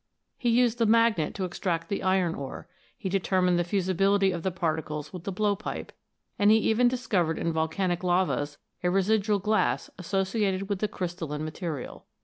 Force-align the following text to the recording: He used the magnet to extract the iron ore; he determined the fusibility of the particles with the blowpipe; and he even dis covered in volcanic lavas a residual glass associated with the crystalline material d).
He 0.35 0.49
used 0.49 0.79
the 0.79 0.87
magnet 0.87 1.35
to 1.35 1.45
extract 1.45 1.87
the 1.87 2.01
iron 2.01 2.33
ore; 2.33 2.67
he 2.97 3.07
determined 3.07 3.59
the 3.59 3.63
fusibility 3.63 4.31
of 4.31 4.41
the 4.41 4.49
particles 4.49 5.13
with 5.13 5.25
the 5.25 5.31
blowpipe; 5.31 5.91
and 6.39 6.49
he 6.49 6.57
even 6.57 6.87
dis 6.87 7.05
covered 7.05 7.37
in 7.37 7.53
volcanic 7.53 8.03
lavas 8.03 8.57
a 8.83 8.89
residual 8.89 9.37
glass 9.37 9.91
associated 9.99 10.69
with 10.69 10.79
the 10.79 10.87
crystalline 10.87 11.45
material 11.45 11.99
d). 12.09 12.09